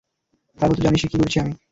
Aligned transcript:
তারপর 0.57 0.75
তো 0.77 0.81
জানিসই 0.81 1.07
কী 1.07 1.17
করেছি 1.17 1.37
আমি। 1.39 1.53